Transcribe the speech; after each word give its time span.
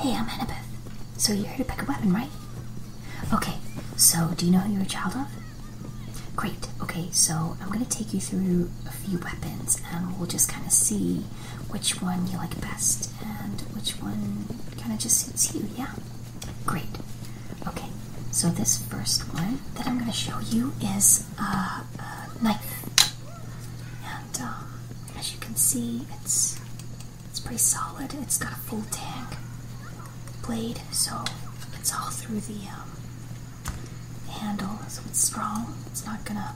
Hey, 0.00 0.14
I'm 0.14 0.24
Annabeth. 0.28 0.64
So 1.18 1.34
you're 1.34 1.46
here 1.46 1.58
to 1.58 1.64
pick 1.64 1.82
a 1.82 1.84
weapon, 1.84 2.10
right? 2.14 2.30
Okay, 3.34 3.58
so 3.96 4.30
do 4.34 4.46
you 4.46 4.52
know 4.52 4.60
who 4.60 4.72
you're 4.72 4.82
a 4.82 4.86
child 4.86 5.12
of? 5.14 5.26
Great. 6.34 6.68
Okay, 6.80 7.08
so 7.10 7.58
I'm 7.60 7.70
to 7.70 7.84
take 7.84 8.14
you 8.14 8.18
through 8.20 8.70
a 8.86 8.92
few 8.92 9.18
weapons 9.18 9.78
and 9.92 10.16
we'll 10.18 10.26
just 10.26 10.48
kind 10.48 10.64
of 10.64 10.72
see 10.72 11.24
which 11.68 12.00
one 12.00 12.26
you 12.28 12.38
like 12.38 12.58
best 12.62 13.10
and 13.22 13.60
which 13.74 13.90
one 14.00 14.46
kind 14.78 14.94
of 14.94 14.98
just 14.98 15.26
suits 15.26 15.54
you, 15.54 15.68
yeah? 15.76 15.92
Great. 16.64 16.96
Okay, 17.68 17.90
so 18.30 18.48
this 18.48 18.78
first 18.78 19.22
one 19.34 19.60
that 19.74 19.86
I'm 19.86 19.98
to 20.10 20.16
show 20.16 20.38
you 20.38 20.72
is 20.80 21.26
a, 21.38 21.42
a 21.42 21.84
knife. 22.40 22.84
And 24.02 24.40
um, 24.40 24.80
as 25.18 25.34
you 25.34 25.38
can 25.40 25.56
see, 25.56 26.06
it's 26.22 26.58
it's 27.28 27.38
pretty 27.38 27.58
solid. 27.58 28.14
It's 28.14 28.38
got 28.38 28.52
a 28.52 28.56
full 28.56 28.84
tang 28.90 29.26
blade, 30.50 30.80
so 30.90 31.12
it's 31.78 31.94
all 31.94 32.10
through 32.10 32.40
the 32.40 32.66
um, 32.66 32.90
handle, 34.28 34.80
so 34.88 35.00
it's 35.06 35.22
strong. 35.22 35.76
It's 35.86 36.04
not 36.04 36.24
gonna 36.24 36.54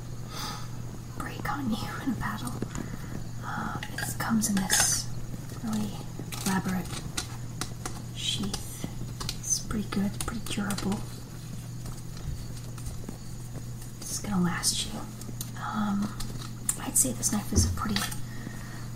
break 1.16 1.48
on 1.52 1.70
you 1.70 1.76
in 2.04 2.10
a 2.12 2.16
battle. 2.16 2.52
Uh, 3.44 3.76
it 3.92 4.18
comes 4.18 4.48
in 4.48 4.56
this 4.56 5.06
really 5.62 5.90
elaborate 6.44 6.88
sheath. 8.16 8.84
It's 9.38 9.60
pretty 9.60 9.86
good, 9.90 10.10
pretty 10.26 10.42
durable. 10.52 10.98
It's 14.00 14.18
gonna 14.18 14.42
last 14.42 14.86
you. 14.86 14.98
Um, 15.56 16.12
I'd 16.80 16.96
say 16.96 17.12
this 17.12 17.32
knife 17.32 17.52
is 17.52 17.64
a 17.64 17.72
pretty, 17.74 18.00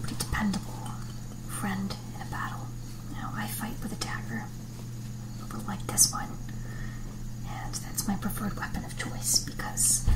pretty 0.03 0.17
dependable 0.19 0.91
friend 1.49 1.95
in 2.17 2.23
a 2.27 2.31
battle. 2.31 2.67
Now 3.13 3.33
I 3.35 3.47
fight 3.47 3.75
with 3.83 3.93
a 3.93 3.97
dagger, 3.97 4.45
but 5.51 5.58
like 5.69 5.87
this 5.87 6.13
one, 6.13 6.31
and 7.49 7.75
that's 7.75 8.09
my 8.09 8.17
preferred 8.17 8.57
weapon 8.59 8.85
of 8.85 8.97
choice 8.99 9.39
because, 9.45 10.09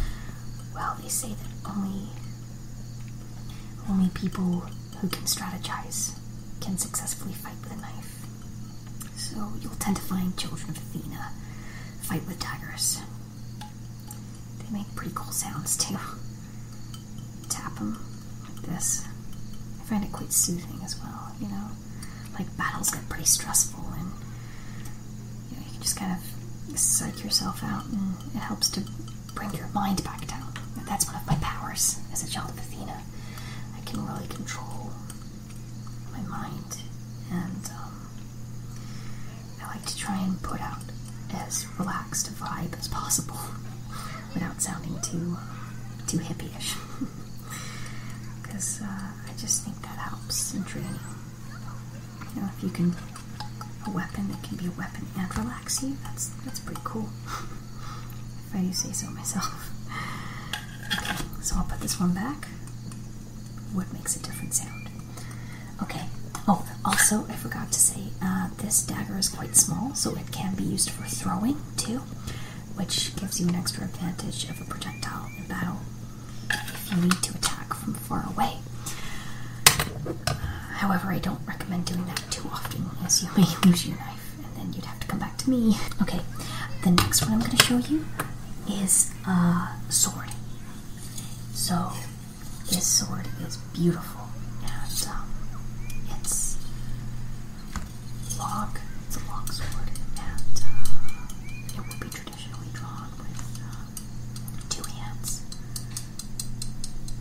well, 0.75 0.97
they 1.01 1.09
say 1.09 1.29
that 1.29 1.71
only 1.71 2.09
only 3.89 4.09
people 4.11 4.65
who 5.01 5.09
can 5.09 5.25
strategize 5.25 6.19
can 6.61 6.79
successfully 6.79 7.35
fight 7.35 7.55
with 7.63 7.73
a 7.73 7.77
knife. 7.81 8.25
So 9.17 9.53
you'll 9.61 9.75
tend 9.79 9.97
to 9.97 10.03
find 10.03 10.37
children 10.37 10.71
of 10.71 10.77
Athena 10.77 11.33
fight 12.03 12.27
with 12.27 12.39
daggers. 12.41 13.01
They 14.59 14.71
make 14.71 14.95
pretty 14.95 15.13
cool 15.15 15.33
sounds 15.33 15.77
too. 15.77 15.97
Tap 17.49 17.75
them 17.77 17.99
like 18.45 18.63
this. 18.63 19.07
I 19.81 19.85
find 19.85 20.05
it 20.05 20.13
quite 20.13 20.33
soothing 20.33 20.81
as 20.85 20.99
well, 21.01 21.33
you 21.41 21.49
know? 21.49 21.69
Like 22.39 22.57
battles 22.57 22.91
get 22.91 23.09
pretty 23.09 23.25
stressful 23.27 23.85
and 23.99 24.11
you 25.51 25.57
know, 25.57 25.63
you 25.67 25.72
can 25.72 25.72
just 25.83 25.97
kind 25.97 26.13
of 26.13 26.79
psych 26.79 27.23
yourself 27.25 27.63
out 27.63 27.85
and 27.87 28.15
it 28.35 28.39
helps 28.39 28.71
to 28.71 28.81
bring 29.35 29.53
your 29.55 29.67
mind 29.69 30.03
back 30.05 30.27
down. 30.29 30.53
That's 30.87 31.07
one 31.07 31.17
of 31.17 31.27
my 31.27 31.37
powers 31.41 31.99
as 32.13 32.23
a 32.27 32.31
child 32.31 32.51
of 32.51 32.59
Athena. 32.59 33.03
I 33.77 33.81
can 33.85 34.07
really 34.07 34.27
control 34.29 34.93
my 36.13 36.21
mind 36.23 36.77
and 37.31 37.71
um, 37.71 38.09
I 39.61 39.67
like 39.75 39.85
to 39.87 39.97
try 39.97 40.19
and 40.23 40.41
put 40.43 40.61
out 40.61 40.83
as 41.35 41.67
relaxed 41.79 42.29
a 42.29 42.33
vibe 42.33 42.79
as 42.79 42.89
possible 42.89 43.39
without 44.35 44.61
sounding 44.61 45.01
too 45.01 45.37
too 46.07 46.19
hippie-ish. 46.19 46.75
Because 48.43 48.81
uh, 48.83 48.87
I 48.87 49.33
just 49.39 49.65
think 49.65 49.81
that 49.83 49.99
helps 49.99 50.53
in 50.55 50.63
training. 50.65 50.99
You 52.35 52.43
know, 52.43 52.49
if 52.55 52.63
you 52.63 52.69
can 52.71 52.95
a 53.87 53.91
weapon 53.91 54.29
that 54.29 54.43
can 54.43 54.57
be 54.57 54.67
a 54.67 54.71
weapon 54.71 55.07
and 55.19 55.37
relax 55.37 55.83
you, 55.83 55.97
that's 56.05 56.29
that's 56.45 56.61
pretty 56.61 56.81
cool. 56.85 57.09
if 57.27 58.55
I 58.55 58.61
do 58.61 58.73
say 58.73 58.93
so 58.93 59.11
myself. 59.11 59.71
Okay, 60.95 61.17
so 61.41 61.57
I'll 61.57 61.65
put 61.65 61.81
this 61.81 61.99
one 61.99 62.13
back. 62.13 62.49
Wood 63.75 63.91
makes 63.95 64.15
a 64.15 64.23
different 64.23 64.53
sound. 64.53 64.91
Okay. 65.83 66.03
Oh, 66.47 66.67
also, 66.85 67.25
I 67.29 67.35
forgot 67.35 67.71
to 67.73 67.79
say, 67.81 68.09
uh, 68.23 68.49
this 68.59 68.85
dagger 68.85 69.17
is 69.17 69.29
quite 69.29 69.57
small, 69.57 69.95
so 69.95 70.15
it 70.17 70.31
can 70.33 70.55
be 70.55 70.65
used 70.65 70.91
for 70.91 71.05
throwing 71.05 71.57
too, 71.77 71.99
which 72.77 73.15
gives 73.17 73.41
you 73.41 73.49
an 73.49 73.55
extra 73.55 73.85
advantage 73.85 74.49
of 74.51 74.61
a 74.61 74.65
projectile 74.65 75.31
in 75.39 75.47
battle 75.47 75.79
if 76.51 76.91
you 76.91 77.01
need 77.03 77.23
to 77.23 77.35
attack 77.35 77.73
from 77.75 77.95
far 77.95 78.27
away. 78.29 78.59
However, 80.75 81.13
I 81.13 81.19
don't 81.21 81.41
recommend 81.47 81.87
doing 81.87 82.05
that 82.07 82.23
too 82.31 82.49
often, 82.53 82.82
you 83.21 83.29
may 83.37 83.45
lose 83.67 83.87
your 83.87 83.97
knife, 83.99 84.35
and 84.45 84.57
then 84.57 84.73
you'd 84.73 84.85
have 84.85 85.01
to 85.01 85.07
come 85.07 85.19
back 85.19 85.37
to 85.39 85.51
me. 85.51 85.77
Okay, 86.01 86.21
the 86.85 86.91
next 86.93 87.23
one 87.23 87.33
I'm 87.33 87.41
going 87.41 87.57
to 87.57 87.65
show 87.65 87.79
you 87.79 88.05
is 88.69 89.13
a 89.27 89.69
sword. 89.89 90.31
So, 91.53 91.93
this 92.71 92.87
sword 92.87 93.29
is 93.47 93.57
beautiful, 93.75 94.23
and 94.63 95.09
um, 95.09 95.31
it's 96.21 96.57
long. 98.39 98.77
It's 99.07 99.17
a 99.17 99.27
long 99.29 99.47
sword, 99.51 99.91
and 100.19 100.63
uh, 100.65 101.77
it 101.77 101.87
would 101.89 102.01
be 102.01 102.09
traditionally 102.09 102.69
drawn 102.73 103.11
with 103.19 103.61
uh, 103.63 103.85
two 104.71 104.83
hands. 104.91 105.43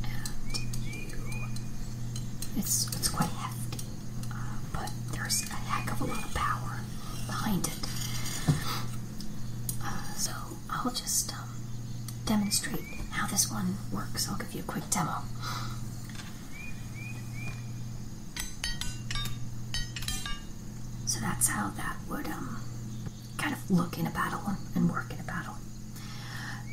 And 0.03 0.65
you, 0.85 1.17
it's 2.57 2.87
it's 2.95 3.09
quite 3.09 3.29
hefty, 3.29 3.79
uh, 4.31 4.35
but 4.73 4.89
there's 5.13 5.43
a 5.43 5.53
heck 5.53 5.91
of 5.91 6.01
a 6.01 6.05
lot 6.05 6.23
of 6.23 6.33
power 6.33 6.79
behind 7.27 7.67
it. 7.67 7.87
Uh, 9.83 10.13
so 10.15 10.31
I'll 10.69 10.91
just 10.91 11.31
um, 11.33 11.49
demonstrate 12.25 12.81
how 13.11 13.27
this 13.27 13.49
works. 13.91 14.27
I'll 14.29 14.37
give 14.37 14.53
you 14.53 14.61
a 14.61 14.63
quick 14.63 14.89
demo. 14.89 15.23
So 21.05 21.19
that's 21.19 21.47
how 21.49 21.71
that 21.71 21.97
would 22.09 22.27
um, 22.27 22.61
kind 23.37 23.53
of 23.53 23.69
look 23.69 23.97
in 23.97 24.07
a 24.07 24.11
battle 24.11 24.41
and 24.75 24.89
work 24.89 25.11
in 25.13 25.19
a 25.19 25.23
battle. 25.23 25.55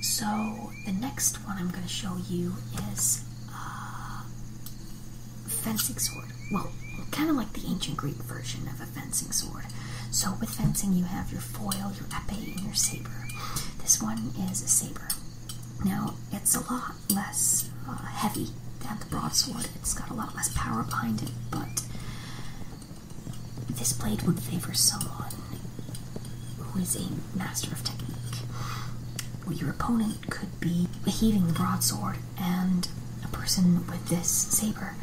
So 0.01 0.71
the 0.87 0.93
next 0.93 1.37
one 1.47 1.57
I'm 1.59 1.71
going 1.71 1.83
to 1.83 1.89
show 1.89 2.17
you 2.29 2.55
is 2.93 3.25
uh, 3.53 4.23
fencing 5.47 5.99
sword. 5.99 6.29
Well, 6.53 6.71
kind 7.11 7.31
of 7.31 7.37
like 7.37 7.53
the 7.53 7.67
ancient 7.67 7.97
Greek 7.97 8.17
version 8.17 8.69
of 8.69 8.81
a 8.81 8.87
fencing 8.87 9.33
sword. 9.33 9.65
So 10.11 10.35
with 10.41 10.51
fencing, 10.51 10.93
you 10.93 11.05
have 11.05 11.31
your 11.33 11.41
foil, 11.41 11.93
your 11.95 12.09
epee, 12.11 12.55
and 12.57 12.65
your 12.65 12.75
saber. 12.75 13.27
This 13.81 14.01
one 14.03 14.33
is 14.51 14.63
a 14.63 14.69
saber. 14.69 15.09
Now, 15.85 16.15
it's 16.33 16.55
a 16.55 16.73
lot 16.73 16.95
less 17.11 17.71
uh, 17.89 17.97
heavy 17.97 18.49
than 18.81 18.99
the 18.99 19.07
broadsword. 19.07 19.69
It's 19.77 19.95
got 19.95 20.11
a 20.11 20.15
lot 20.15 20.35
less 20.35 20.53
power 20.55 20.83
behind 20.83 21.23
it, 21.23 21.31
but 21.51 21.83
this 23.71 23.93
blade 23.93 24.23
would 24.23 24.41
favor 24.41 24.75
someone 24.75 25.33
who 26.59 26.81
is 26.81 26.97
a 26.97 27.37
master 27.37 27.73
of 27.73 27.85
technique. 27.85 28.15
Well, 29.47 29.55
your 29.57 29.71
opponent 29.71 30.31
could 30.31 30.61
be 30.61 30.89
heaving 31.07 31.47
the 31.47 31.53
broadsword, 31.53 32.17
and 32.39 32.89
a 33.25 33.29
person 33.29 33.87
with 33.87 34.09
this 34.09 34.29
saber 34.29 34.95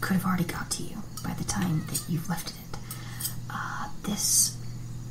could 0.00 0.14
have 0.14 0.26
already 0.26 0.44
got 0.44 0.70
to 0.72 0.82
you 0.82 0.98
by 1.24 1.32
the 1.34 1.44
time 1.44 1.84
that 1.88 2.02
you've 2.08 2.28
lifted 2.28 2.56
it. 2.56 2.78
Uh, 3.50 3.88
this, 4.02 4.56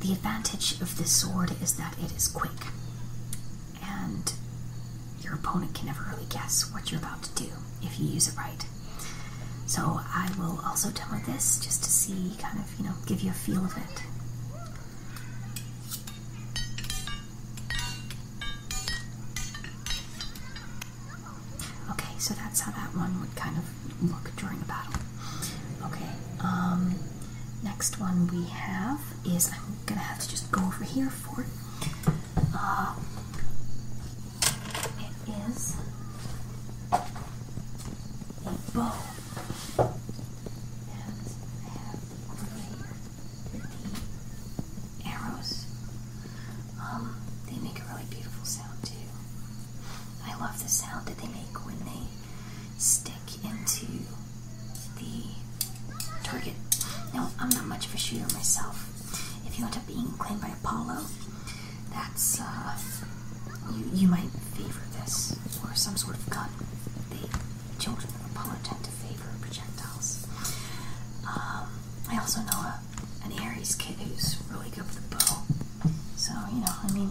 the 0.00 0.12
advantage 0.12 0.80
of 0.80 0.96
this 0.98 1.10
sword 1.10 1.50
is 1.62 1.76
that 1.76 1.96
it 1.98 2.12
is 2.16 2.28
quick, 2.28 2.68
and 3.82 4.33
your 5.24 5.34
opponent 5.34 5.74
can 5.74 5.86
never 5.86 6.04
really 6.10 6.26
guess 6.28 6.70
what 6.72 6.90
you're 6.90 7.00
about 7.00 7.22
to 7.22 7.42
do 7.44 7.50
if 7.82 7.98
you 7.98 8.06
use 8.06 8.28
it 8.28 8.36
right. 8.36 8.66
So 9.66 10.00
I 10.04 10.30
will 10.38 10.60
also 10.64 10.90
demo 10.90 11.18
this 11.26 11.58
just 11.58 11.82
to 11.84 11.90
see, 11.90 12.32
kind 12.38 12.58
of, 12.58 12.78
you 12.78 12.84
know, 12.84 12.94
give 13.06 13.20
you 13.20 13.30
a 13.30 13.34
feel 13.34 13.64
of 13.64 13.76
it. 13.76 14.02
Okay, 21.90 22.18
so 22.18 22.34
that's 22.34 22.60
how 22.60 22.72
that 22.72 22.94
one 22.96 23.20
would 23.20 23.34
kind 23.36 23.56
of 23.56 23.64
look 24.10 24.34
during 24.36 24.60
a 24.60 24.64
battle. 24.64 25.00
Okay, 25.86 26.08
um, 26.40 26.94
next 27.62 27.98
one 28.00 28.26
we 28.28 28.44
have 28.48 29.00
is 29.24 29.50
I'm 29.52 29.76
gonna 29.86 30.00
have 30.00 30.18
to 30.20 30.28
just 30.28 30.50
go 30.52 30.60
over 30.62 30.84
here 30.84 31.10
for 31.10 31.42
it. 31.42 31.48
Uh, 32.56 32.94
it 34.98 35.50
is 35.50 35.76
a 36.92 36.98
bow. 38.72 38.92
And 39.78 41.16
I 41.64 41.68
have 41.68 42.00
over 42.30 42.46
here 42.56 42.92
with 43.52 43.70
the 45.02 45.08
arrows. 45.08 45.66
Um, 46.80 47.16
they 47.46 47.56
make 47.58 47.78
a 47.80 47.82
really 47.90 48.04
beautiful 48.10 48.44
sound 48.44 48.82
too. 48.82 48.92
I 50.24 50.36
love 50.40 50.62
the 50.62 50.68
sound 50.68 51.06
that 51.06 51.18
they 51.18 51.28
make 51.28 51.64
when 51.66 51.78
they 51.80 52.08
stick 52.78 53.14
into 53.44 53.86
the 54.98 55.34
target. 56.22 56.54
Now, 57.12 57.30
I'm 57.38 57.48
not 57.50 57.66
much 57.66 57.86
of 57.86 57.94
a 57.94 57.98
shooter 57.98 58.32
myself. 58.34 58.90
If 59.46 59.54
if 59.54 59.60
you 59.60 59.66
end 59.66 59.76
up 59.76 59.86
being 59.86 60.10
claimed 60.18 60.40
by 60.40 60.48
Apollo, 60.48 61.04
that's 61.92 62.40
uh, 62.40 62.76
you, 63.72 63.84
you 63.94 64.08
might 64.08 64.28
favor 64.52 64.80
this 64.98 65.38
or 65.62 65.72
some 65.76 65.96
sort 65.96 66.16
of 66.16 66.28
gun. 66.28 66.48
The 67.10 67.28
children 67.78 68.08
of 68.08 68.32
Apollo 68.32 68.56
tend 68.64 68.82
to 68.82 68.90
favor 68.90 69.30
projectiles. 69.40 70.26
Um, 71.22 71.68
I 72.10 72.18
also 72.18 72.40
know 72.40 72.58
a, 72.66 72.80
an 73.24 73.32
Ares 73.46 73.76
kid 73.76 73.94
who's 73.94 74.42
really 74.50 74.70
good 74.70 74.86
with 74.90 74.98
a 74.98 75.14
bow. 75.14 75.44
So 76.16 76.32
you 76.52 76.58
know, 76.58 76.74
I 76.82 76.90
mean, 76.92 77.10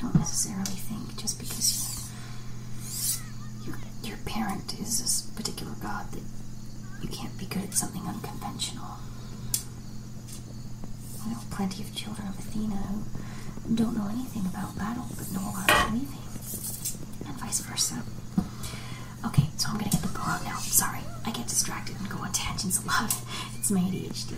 don't 0.00 0.14
necessarily 0.14 0.78
think 0.78 1.16
just 1.16 1.40
because 1.40 2.08
you, 3.64 3.72
your 3.72 3.78
your 4.04 4.18
parent 4.26 4.78
is 4.78 5.00
this 5.02 5.22
particular 5.34 5.72
god 5.82 6.12
that 6.12 6.22
you 7.02 7.08
can't 7.08 7.36
be 7.36 7.46
good 7.46 7.64
at 7.64 7.74
something 7.74 8.02
unconventional. 8.06 8.98
I 11.24 11.30
know 11.30 11.38
plenty 11.50 11.82
of 11.82 11.92
children 11.94 12.28
of 12.28 12.38
Athena 12.38 12.76
who 12.76 13.74
don't 13.86 13.98
know 13.98 14.10
anything 14.10 14.44
about 14.46 14.76
battle 14.76 15.06
but 15.16 15.30
know 15.32 15.42
a 15.42 15.52
lot 15.54 15.70
of 15.70 15.92
weaving, 15.92 16.18
and 17.24 17.38
vice 17.38 17.60
versa. 17.60 18.02
Okay, 19.24 19.44
so 19.56 19.68
I'm 19.68 19.78
gonna 19.78 19.90
get 19.90 20.02
the 20.02 20.08
bow 20.08 20.22
out 20.26 20.44
now. 20.44 20.56
Sorry, 20.56 20.98
I 21.24 21.30
get 21.30 21.46
distracted 21.46 21.94
and 22.00 22.08
go 22.10 22.18
on 22.18 22.32
tangents 22.32 22.82
a 22.82 22.86
lot. 22.86 23.14
It's 23.56 23.70
my 23.70 23.78
ADHD. 23.80 24.34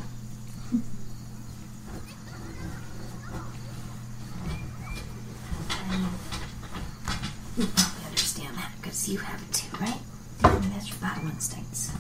You 7.57 7.67
probably 7.75 8.05
understand 8.07 8.55
that 8.57 8.71
because 8.83 9.09
you 9.09 9.19
have 9.19 9.41
it 9.41 9.53
too, 9.55 9.77
right? 9.81 9.99
I 10.45 10.59
mean, 10.59 10.71
that's 10.71 10.89
your 10.91 10.99
battle 10.99 11.27
instincts. 11.31 11.91
So, 11.91 11.95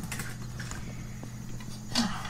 oh. 1.97 2.25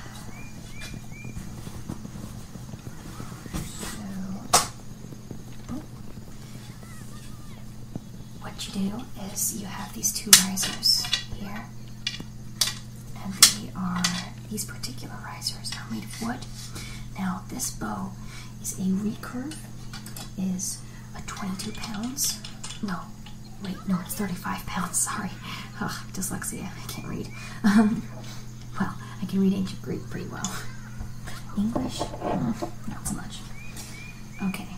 You 8.66 8.72
do 8.90 9.04
is 9.32 9.60
you 9.60 9.66
have 9.66 9.92
these 9.94 10.12
two 10.12 10.30
risers 10.46 11.04
here, 11.36 11.64
and 13.22 13.34
they 13.34 13.70
are 13.76 14.02
these 14.50 14.64
particular 14.64 15.14
risers 15.24 15.70
are 15.76 15.90
made 15.94 16.04
of 16.04 16.22
wood. 16.22 16.38
Now, 17.18 17.42
this 17.48 17.70
bow 17.70 18.12
is 18.62 18.78
a 18.78 18.82
recurve. 18.82 19.56
It 20.36 20.42
is 20.56 20.78
a 21.16 21.20
22 21.26 21.72
pounds. 21.72 22.40
No, 22.82 23.00
wait, 23.62 23.76
no, 23.86 23.98
it's 24.04 24.14
35 24.14 24.66
pounds. 24.66 24.98
Sorry, 25.08 25.30
Ugh, 25.80 25.90
dyslexia. 26.12 26.64
I 26.66 26.86
can't 26.90 27.06
read. 27.08 27.28
Um, 27.64 28.02
well, 28.80 28.94
I 29.22 29.26
can 29.26 29.40
read 29.40 29.52
ancient 29.52 29.82
Greek 29.82 30.08
pretty 30.10 30.28
well. 30.28 30.50
English, 31.56 31.98
Mm, 31.98 32.88
not 32.88 33.06
so 33.06 33.14
much. 33.14 33.38
Okay. 34.44 34.68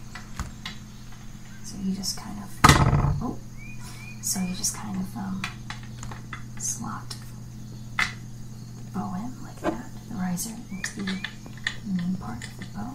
So 1.64 1.76
you 1.84 1.94
just 1.94 2.16
kind 2.16 2.38
of 2.38 2.69
so 4.20 4.40
you 4.40 4.54
just 4.54 4.76
kind 4.76 4.96
of 4.96 5.16
um, 5.16 5.42
slot 6.58 7.08
the 7.98 8.06
bow 8.94 9.14
in 9.16 9.42
like 9.42 9.60
that, 9.60 9.86
the 10.08 10.14
riser 10.14 10.54
into 10.70 11.02
the 11.02 11.18
main 11.86 12.14
part 12.20 12.44
of 12.44 12.56
the 12.58 12.66
bow, 12.74 12.94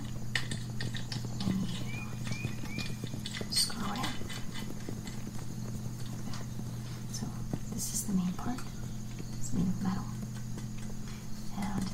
and 1.48 1.60
you 1.60 3.52
screw 3.52 3.94
it. 3.94 4.08
So 7.12 7.26
this 7.74 7.94
is 7.94 8.04
the 8.04 8.14
main 8.14 8.32
part. 8.34 8.60
It's 9.38 9.54
made 9.54 9.68
of 9.68 9.82
metal. 9.84 10.04
And 11.58 11.86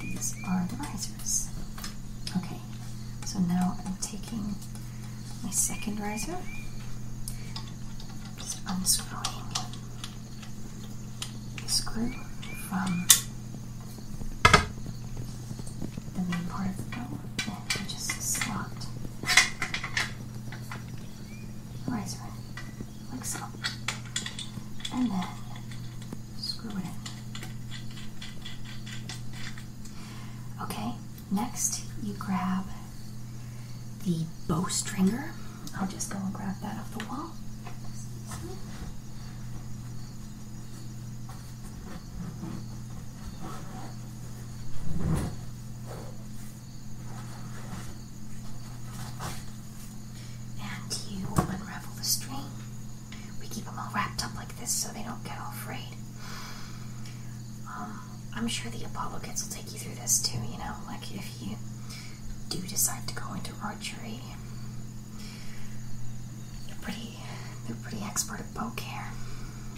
these 0.00 0.34
are 0.46 0.66
the 0.68 0.76
risers. 0.76 1.48
Okay, 2.36 2.60
so 3.24 3.38
now 3.40 3.76
I'm 3.86 3.96
taking 4.00 4.54
my 5.42 5.50
second 5.50 6.00
riser, 6.00 6.36
unscrewing 8.76 9.24
the 11.62 11.68
screw 11.68 12.12
from 12.68 13.06
the 16.14 16.20
main 16.22 16.44
part 16.48 16.68
of 16.70 16.76
the 16.76 16.82
bow, 16.96 17.06
and 17.44 17.52
I 17.70 17.82
just 17.88 18.10
slot 18.22 18.70
riser 21.88 22.18
in, 22.22 22.34
like 23.12 23.24
so. 23.24 23.44
And 24.94 25.10
then 25.10 25.26
screw 26.38 26.70
it 26.70 26.76
in. 26.76 26.90
Okay, 30.62 30.92
next 31.30 31.84
you 32.02 32.14
grab 32.14 32.64
the 34.04 34.24
bow 34.48 34.64
stringer. 34.66 35.32
I'll 35.78 35.88
just 35.88 36.10
go 36.10 36.18
and 36.18 36.32
grab 36.32 36.56
that 36.62 36.78
off 36.78 36.98
the 36.98 37.04
wall. 37.06 37.32
And 50.60 50.98
you 51.08 51.26
unravel 51.36 51.92
the 51.96 52.04
string. 52.04 52.36
We 53.40 53.46
keep 53.46 53.64
them 53.64 53.74
all 53.78 53.90
wrapped 53.94 54.24
up 54.24 54.34
like 54.36 54.56
this 54.58 54.70
so 54.70 54.92
they 54.92 55.02
don't 55.02 55.22
get 55.24 55.38
all 55.38 55.52
frayed. 55.52 55.78
Um, 57.68 58.00
I'm 58.34 58.48
sure 58.48 58.70
the 58.70 58.84
Apollo 58.84 59.20
kids 59.22 59.44
will 59.44 59.54
take 59.54 59.72
you 59.72 59.78
through 59.78 59.94
this 59.94 60.20
too, 60.20 60.38
you 60.38 60.58
know, 60.58 60.74
like 60.86 61.14
if 61.14 61.40
you 61.42 61.56
do 62.48 62.58
decide 62.66 63.06
to 63.08 63.14
go 63.14 63.32
into 63.34 63.52
archery 63.62 64.20
pretty 66.80 67.16
they're 67.66 67.76
pretty 67.82 68.01
expert 68.12 68.40
at 68.40 68.52
bow 68.54 68.70
care. 68.76 69.10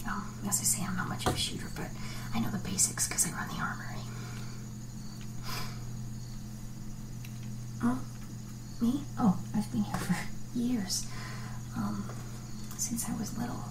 Um, 0.05 0.27
as 0.47 0.59
I 0.59 0.63
say, 0.63 0.83
I'm 0.85 0.97
not 0.97 1.07
much 1.07 1.25
of 1.25 1.33
a 1.33 1.37
shooter, 1.37 1.67
but 1.75 1.87
I 2.33 2.39
know 2.41 2.51
the 2.51 2.57
basics 2.57 3.07
because 3.07 3.25
I 3.25 3.31
run 3.31 3.47
the 3.47 3.55
armory. 3.55 4.01
Oh, 7.81 7.99
me? 8.81 9.01
Oh, 9.17 9.37
I've 9.55 9.71
been 9.71 9.83
here 9.83 9.95
for 10.07 10.15
years. 10.57 11.07
Um, 11.77 12.09
since 12.77 13.07
I 13.09 13.15
was 13.17 13.37
little. 13.37 13.63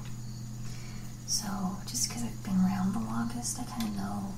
So, 1.27 1.47
just 1.87 2.09
because 2.09 2.23
I've 2.25 2.43
been 2.45 2.57
around 2.65 2.95
the 2.95 3.01
longest, 3.01 3.61
I 3.61 3.65
kind 3.65 3.83
of 3.91 3.97
know 3.97 4.35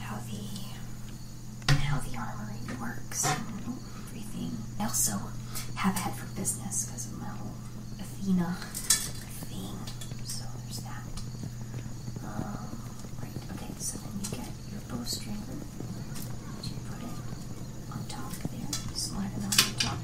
how 0.00 0.16
the 0.28 1.72
how 1.74 2.00
the 2.00 2.16
armory 2.18 2.60
works 2.80 3.24
and 3.24 3.76
everything. 4.08 4.56
I 4.80 4.84
also 4.84 5.12
have 5.76 5.94
a 5.94 5.98
head 5.98 6.14
for 6.14 6.26
business 6.38 6.86
because 6.86 7.06
of 7.06 7.18
my 7.20 7.28
whole 7.28 7.52
Athena 8.00 8.56
thing. 9.48 9.76
So 10.24 10.44
there's 10.64 10.78
that. 10.80 11.04
Um, 12.24 12.80
right. 13.20 13.36
Okay. 13.54 13.72
So 13.78 13.98
then 13.98 14.12
you 14.22 14.30
get 14.30 14.48
your 14.70 14.80
bowstring. 14.88 15.36
You 16.64 16.76
put 16.88 17.02
it 17.02 17.16
on 17.92 18.04
top 18.08 18.32
there. 18.50 18.72
Slide 18.94 19.30
it 19.36 19.44
on 19.44 19.50
the 19.50 19.74
top. 19.78 19.98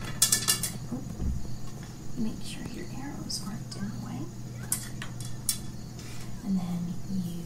Oh. 0.92 1.00
Make 2.18 2.42
sure 2.44 2.62
your 2.74 2.86
arrows 3.00 3.42
aren't 3.46 3.76
in 3.76 3.88
the 3.88 4.06
way. 4.06 4.20
And 6.44 6.58
then 6.58 6.94
you 7.12 7.44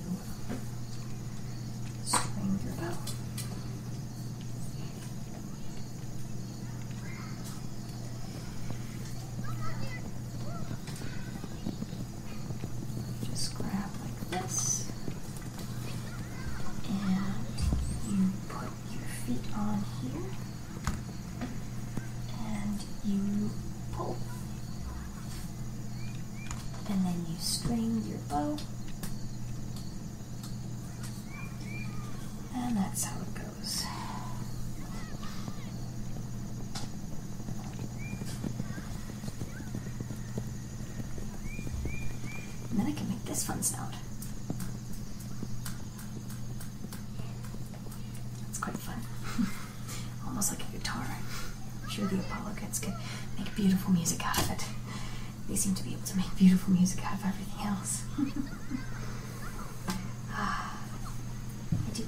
string 2.04 2.58
your 2.64 2.74
bow. 2.74 2.96
Just 13.24 13.54
grab 13.56 13.90
like 14.02 14.30
this. 14.30 14.90
And 16.88 17.34
you 18.08 18.32
put 18.48 18.68
your 18.90 19.02
feet 19.24 19.56
on 19.56 19.84
here. 20.02 20.22
And 22.46 22.84
you 23.04 23.50
pull. 23.92 24.16
And 26.88 27.06
then 27.06 27.24
you 27.28 27.36
string 27.38 28.02
your 28.06 28.18
bow. 28.28 28.56
And 32.72 32.80
that's 32.80 33.04
how 33.04 33.20
it 33.20 33.34
goes. 33.34 33.84
And 42.70 42.80
then 42.80 42.86
I 42.86 42.92
can 42.92 43.10
make 43.10 43.22
this 43.26 43.44
fun 43.44 43.62
sound. 43.62 43.94
It's 48.48 48.58
quite 48.58 48.78
fun. 48.78 48.96
Almost 50.26 50.52
like 50.52 50.66
a 50.66 50.72
guitar. 50.78 51.04
I'm 51.84 51.90
sure 51.90 52.06
the 52.06 52.20
Apollo 52.20 52.54
kids 52.58 52.78
could 52.78 52.94
make 53.38 53.54
beautiful 53.54 53.92
music 53.92 54.26
out 54.26 54.38
of 54.38 54.50
it. 54.50 54.64
They 55.46 55.56
seem 55.56 55.74
to 55.74 55.84
be 55.84 55.90
able 55.92 56.06
to 56.06 56.16
make 56.16 56.34
beautiful 56.38 56.72
music 56.72 57.04
out 57.04 57.18
of 57.18 57.24
everything 57.26 57.66
else. 57.66 58.04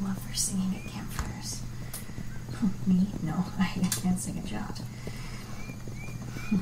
Love 0.05 0.25
their 0.27 0.35
singing 0.35 0.75
at 0.77 0.91
campfires. 0.91 1.63
Me? 2.87 3.07
No, 3.23 3.45
I 3.59 3.67
can't 3.75 4.19
sing 4.21 4.39
a 4.39 4.47
jot. 4.47 4.81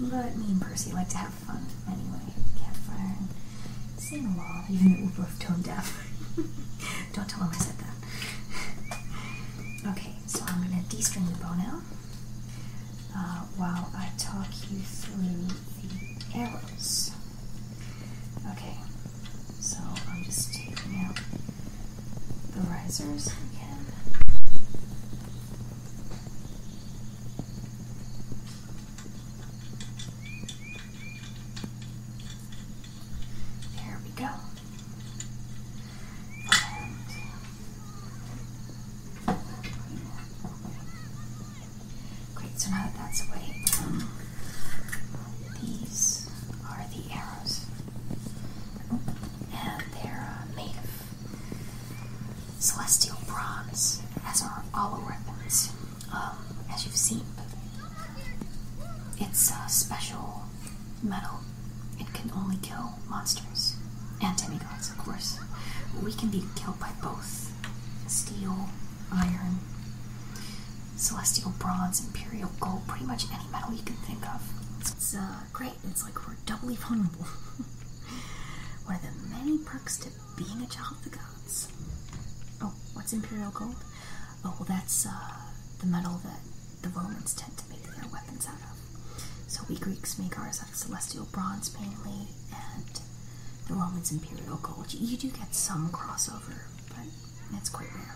but 0.00 0.36
me 0.36 0.46
and 0.50 0.60
Percy 0.60 0.92
like 0.92 1.08
to 1.10 1.16
have 1.18 1.32
fun 1.32 1.64
anyway. 1.86 2.34
Campfire 2.60 3.16
and 3.18 3.28
sing 3.98 4.26
along, 4.26 4.66
even 4.70 4.92
though 4.92 5.04
we're 5.04 5.24
both 5.24 5.38
tone 5.38 5.62
deaf. 5.62 6.02
Don't 7.14 7.28
tell 7.28 7.44
him 7.44 7.50
I 7.50 7.56
said 7.56 7.76
that. 7.78 7.94
okay, 9.92 10.12
so 10.26 10.44
I'm 10.46 10.62
to 10.64 10.96
de-string 10.96 11.26
the 11.26 11.38
bow 11.38 11.54
now 11.54 11.80
uh, 13.16 13.40
while 13.56 13.90
I 13.96 14.10
talk 14.18 14.48
you 14.70 14.78
through 14.78 15.48
the 15.82 16.38
arrows. 16.38 17.12
Okay, 18.52 18.76
so 19.60 19.78
I'm 20.10 20.24
just 20.24 20.52
taking 20.54 21.00
out 21.04 21.16
the 22.54 22.60
risers 22.70 23.28
again. 23.28 23.86
There 33.76 33.98
we 34.04 34.10
go. 34.10 34.28
Great, 42.34 42.55
so 42.66 42.72
now 42.72 42.84
that 42.84 42.96
that's 42.96 43.22
away, 43.28 43.62
um, 43.80 44.08
these 45.60 46.28
are 46.68 46.84
the 46.90 47.14
arrows. 47.14 47.66
And 49.54 49.82
they're 49.94 50.28
uh, 50.28 50.56
made 50.56 50.74
of 50.76 50.90
celestial 52.58 53.18
bronze, 53.28 54.02
as 54.26 54.42
are 54.42 54.64
all 54.74 54.94
our 54.94 55.06
weapons, 55.06 55.72
um, 56.12 56.38
as 56.72 56.84
you've 56.84 56.96
seen. 56.96 57.22
It's 59.20 59.50
a 59.50 59.68
special 59.68 60.42
metal. 61.02 61.38
It 62.00 62.12
can 62.12 62.30
only 62.34 62.56
kill 62.62 62.94
monsters 63.08 63.76
and 64.22 64.36
demigods, 64.36 64.90
of 64.90 64.98
course. 64.98 65.38
We 66.02 66.12
can 66.12 66.30
be 66.30 66.42
killed 66.56 66.80
by 66.80 66.90
both 67.02 67.52
steel, 68.08 68.68
iron, 69.12 69.60
celestial 70.96 71.52
bronze, 71.58 72.04
imperial 72.04 72.50
gold, 72.60 72.86
pretty 72.86 73.04
much 73.06 73.24
any 73.32 73.48
metal 73.50 73.72
you 73.74 73.82
can 73.82 73.96
think 73.96 74.26
of. 74.26 74.42
It's 74.80 75.14
uh, 75.14 75.40
great. 75.52 75.74
It's 75.88 76.02
like 76.04 76.26
we're 76.26 76.36
doubly 76.46 76.76
vulnerable. 76.76 77.26
One 78.86 78.96
of 78.96 79.02
the 79.02 79.28
many 79.28 79.58
perks 79.58 79.98
to 79.98 80.10
being 80.36 80.62
a 80.62 80.68
child 80.68 80.92
of 80.98 81.04
the 81.04 81.10
gods. 81.10 81.68
Oh, 82.62 82.72
what's 82.94 83.12
imperial 83.12 83.50
gold? 83.50 83.76
Oh, 84.44 84.54
well, 84.58 84.66
that's 84.68 85.06
uh, 85.06 85.10
the 85.80 85.86
metal 85.86 86.20
that 86.24 86.40
the 86.82 86.88
Romans 86.90 87.34
tend 87.34 87.56
to 87.58 87.68
make 87.68 87.82
their 87.82 88.08
weapons 88.12 88.46
out 88.46 88.54
of. 88.62 88.76
So 89.48 89.62
we 89.68 89.76
Greeks 89.76 90.18
make 90.18 90.38
ours 90.38 90.60
out 90.62 90.68
of 90.70 90.76
celestial 90.76 91.26
bronze 91.32 91.74
mainly, 91.78 92.28
and 92.52 93.00
the 93.68 93.74
Romans 93.74 94.12
imperial 94.12 94.56
gold. 94.56 94.92
You, 94.94 95.06
you 95.06 95.16
do 95.16 95.28
get 95.30 95.54
some 95.54 95.88
crossover, 95.90 96.62
but 96.88 97.06
it's 97.56 97.68
quite 97.68 97.92
rare. 97.94 98.14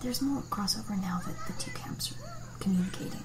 There's 0.00 0.22
more 0.22 0.42
crossover 0.42 1.00
now 1.00 1.20
that 1.26 1.36
the 1.46 1.52
two 1.60 1.72
camps 1.72 2.12
are 2.12 2.58
communicating. 2.60 3.24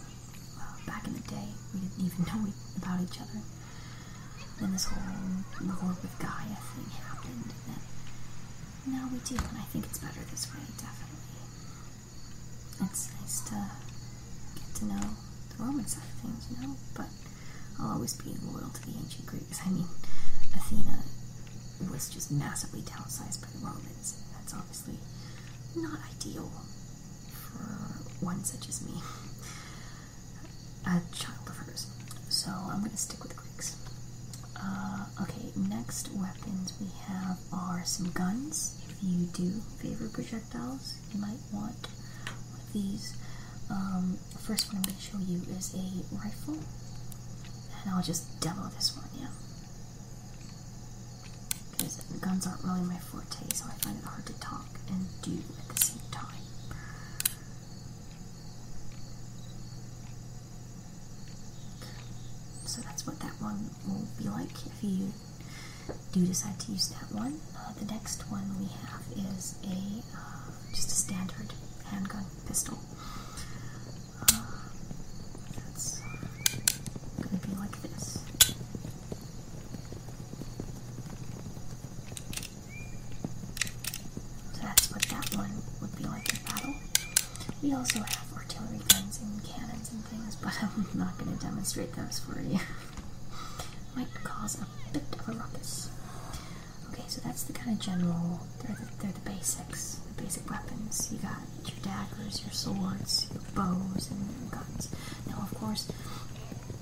Uh, 0.60 0.74
back 0.88 1.06
in 1.08 1.14
the 1.14 1.22
day, 1.22 1.54
we 1.74 1.82
didn't 1.82 2.06
even 2.06 2.26
know 2.30 2.50
about 2.78 3.00
each 3.02 3.22
other. 3.22 3.42
Then 4.60 4.72
this 4.72 4.86
whole 4.86 5.02
war 5.62 5.96
with 6.02 6.18
Gaia 6.20 6.58
thing 6.74 6.90
happened, 7.06 7.54
and 7.54 7.64
then 7.68 7.82
now 8.94 9.10
we 9.12 9.20
do, 9.20 9.36
and 9.36 9.58
I 9.58 9.66
think 9.70 9.86
it's 9.86 10.00
better 10.00 10.20
this 10.30 10.48
way, 10.54 10.62
definitely. 10.78 11.42
It's 12.90 13.10
nice 13.22 13.42
to 13.50 13.70
get 14.56 14.76
to 14.76 14.86
know 14.86 15.06
the 15.50 15.64
Roman 15.64 15.88
side 15.88 16.04
of 16.04 16.20
things, 16.22 16.48
you 16.52 16.58
know, 16.68 16.76
but 16.96 17.08
I'll 17.80 17.94
always 17.94 18.14
be 18.14 18.34
loyal 18.46 18.70
to 18.70 18.82
the 18.86 18.98
ancient 18.98 19.26
Greeks. 19.26 19.62
I 19.66 19.70
mean, 19.70 19.88
Athena 20.56 21.00
was 21.92 22.10
just 22.10 22.32
massively 22.32 22.82
downsized 22.82 23.42
by 23.42 23.48
the 23.54 23.66
Romans. 23.66 24.22
That's 24.34 24.54
obviously 24.54 24.96
not 25.76 26.00
ideal 26.12 26.52
for 27.32 28.26
one 28.26 28.44
such 28.44 28.68
as 28.70 28.82
me, 28.86 28.94
a 30.86 31.02
child 31.14 31.48
of 31.48 31.58
hers. 31.58 31.88
So 32.30 32.52
I'm 32.52 32.80
going 32.80 32.92
to 32.92 32.98
stick 32.98 33.22
with 33.22 33.32
the 33.32 33.38
Greeks. 33.42 33.78
Uh, 34.56 35.06
okay, 35.22 35.52
next 35.56 36.10
weapons 36.14 36.74
we 36.80 36.88
have 37.08 37.38
are 37.52 37.84
some 37.86 38.12
guns. 38.12 38.82
If 38.90 38.98
you 39.04 39.26
do 39.34 39.60
favor 39.82 40.08
projectiles, 40.10 40.96
you 41.14 41.20
might 41.20 41.40
want 41.52 41.88
one 42.52 42.60
of 42.60 42.74
these. 42.74 43.16
Um, 43.70 44.18
first 44.40 44.68
one 44.68 44.78
I'm 44.78 44.84
going 44.84 44.96
to 44.96 45.02
show 45.02 45.18
you 45.20 45.42
is 45.58 45.74
a 45.74 46.16
rifle, 46.16 46.60
and 47.82 47.94
I'll 47.94 48.04
just 48.04 48.40
demo 48.40 48.70
this 48.76 48.96
one, 48.96 49.08
yeah. 49.20 49.28
Because 51.84 51.98
guns 52.22 52.48
aren't 52.48 52.64
really 52.64 52.82
my 52.82 52.98
forte, 52.98 53.44
so 53.54 53.66
I 53.68 53.74
find 53.84 53.98
it 54.00 54.06
hard 54.06 54.26
to 54.28 54.40
talk 54.40 54.66
and 54.88 55.06
do 55.22 55.38
at 55.60 55.76
the 55.76 55.82
same 55.82 56.02
time. 56.12 56.28
So 62.66 62.82
that's 62.82 63.06
what 63.06 63.20
that 63.20 63.34
one 63.42 63.70
will 63.86 64.08
be 64.18 64.30
like 64.30 64.66
if 64.66 64.82
you 64.84 65.12
do 66.14 66.26
decide 66.26 66.60
to 66.62 66.72
use 66.72 66.88
that 66.90 67.12
one. 67.14 67.40
Uh, 67.58 67.74
the 67.78 67.86
next 67.92 68.22
one 68.32 68.44
we 68.60 68.66
have 68.88 69.04
is 69.36 69.56
a 69.64 70.18
uh, 70.18 70.52
just 70.72 70.88
a 70.90 70.96
standard 70.96 71.54
handgun 71.86 72.26
pistol. 72.48 72.80
Uh, 74.22 74.42
that's 75.56 76.00
going 77.22 77.40
to 77.40 77.48
be 77.48 77.56
like 77.60 77.82
this. 77.82 78.20
So 84.54 84.62
that's 84.62 84.92
what 84.92 85.02
that 85.04 85.36
one 85.36 85.52
would 85.82 85.96
be 85.98 86.04
like 86.06 86.34
in 86.34 86.40
battle. 86.46 86.74
We 87.74 87.80
also 87.80 88.02
have 88.02 88.34
artillery 88.36 88.78
guns 88.88 89.20
and 89.20 89.44
cannons 89.44 89.92
and 89.92 90.06
things, 90.06 90.36
but 90.36 90.54
I'm 90.62 90.86
not 90.94 91.18
going 91.18 91.36
to 91.36 91.44
demonstrate 91.44 91.92
those 91.94 92.20
for 92.20 92.40
you. 92.40 92.60
Might 93.96 94.14
cause 94.24 94.62
a 94.62 94.68
bit 94.94 95.02
of 95.12 95.28
a 95.28 95.32
ruckus. 95.32 95.90
Okay, 96.92 97.02
so 97.08 97.20
that's 97.26 97.42
the 97.42 97.54
kind 97.54 97.72
of 97.76 97.80
general. 97.84 98.42
They're 98.62 98.76
the, 98.76 98.86
they're 99.02 99.12
the 99.12 99.28
basics, 99.28 100.00
the 100.16 100.22
basic 100.22 100.48
weapons. 100.52 101.10
You 101.12 101.18
got 101.18 101.42
your 101.66 101.82
daggers, 101.82 102.44
your 102.44 102.54
swords, 102.54 103.26
your 103.34 103.42
bows, 103.56 104.12
and 104.12 104.22
your 104.22 104.52
guns. 104.52 104.94
Now, 105.26 105.40
of 105.42 105.52
course, 105.60 105.92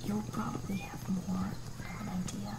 you'll 0.04 0.26
probably 0.34 0.76
have 0.76 1.08
more 1.08 1.54
of 1.80 2.02
an 2.02 2.10
idea 2.20 2.58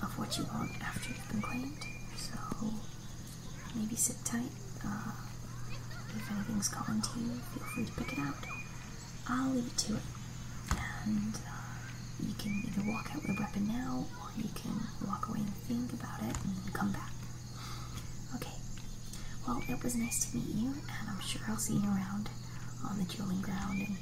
of 0.00 0.16
what 0.16 0.38
you 0.38 0.44
want 0.54 0.70
after 0.80 1.08
you've 1.08 1.28
been 1.32 1.42
claimed. 1.42 1.84
So 2.14 2.38
maybe 3.74 3.96
sit 3.96 4.24
tight. 4.24 4.52
Uh, 4.86 5.10
if 6.18 6.30
anything's 6.30 6.68
calling 6.68 7.00
to 7.00 7.18
you, 7.18 7.32
feel 7.54 7.64
free 7.74 7.84
to 7.86 7.92
pick 7.92 8.12
it 8.12 8.18
out. 8.18 8.44
I'll 9.28 9.50
leave 9.50 9.66
it 9.66 9.76
to 9.88 9.96
it. 9.96 10.02
And 11.06 11.34
uh, 11.34 11.86
you 12.26 12.34
can 12.34 12.62
either 12.66 12.82
walk 12.90 13.10
out 13.14 13.22
with 13.22 13.36
a 13.38 13.40
weapon 13.40 13.68
now, 13.68 14.04
or 14.20 14.28
you 14.36 14.48
can 14.54 14.74
walk 15.06 15.28
away 15.28 15.40
and 15.40 15.54
think 15.68 15.92
about 15.92 16.20
it 16.22 16.36
and 16.44 16.74
come 16.74 16.92
back. 16.92 17.12
Okay. 18.34 18.56
Well, 19.46 19.62
it 19.68 19.82
was 19.82 19.94
nice 19.96 20.24
to 20.26 20.36
meet 20.36 20.54
you, 20.54 20.68
and 20.68 21.08
I'm 21.08 21.20
sure 21.20 21.42
I'll 21.48 21.56
see 21.56 21.74
you 21.74 21.88
around 21.88 22.28
on 22.88 22.98
the 22.98 23.04
dueling 23.04 23.40
ground 23.40 23.78
and 23.80 23.96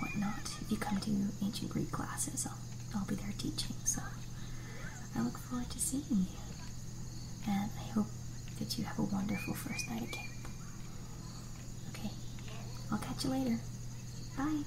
whatnot. 0.00 0.44
If 0.60 0.70
you 0.70 0.76
come 0.76 0.98
to 1.00 1.10
ancient 1.44 1.70
Greek 1.70 1.90
classes, 1.90 2.46
I'll, 2.46 2.58
I'll 3.00 3.06
be 3.06 3.14
there 3.16 3.32
teaching, 3.38 3.76
so 3.84 4.02
I 5.16 5.22
look 5.22 5.38
forward 5.38 5.70
to 5.70 5.78
seeing 5.78 6.04
you. 6.10 6.26
And 7.46 7.70
I 7.78 7.82
hope 7.92 8.06
that 8.58 8.78
you 8.78 8.84
have 8.84 8.98
a 8.98 9.02
wonderful 9.02 9.54
first 9.54 9.88
night 9.90 10.10
camp. 10.12 10.33
I'll 12.94 13.00
catch 13.00 13.24
you 13.24 13.30
later. 13.30 13.58
Bye. 14.36 14.62